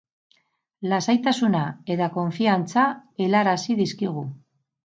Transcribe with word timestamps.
Lasaitasuna 0.93 1.61
eta 1.97 2.09
konfiantza 2.17 2.87
helarazi 3.27 3.81
dizkigu. 3.83 4.29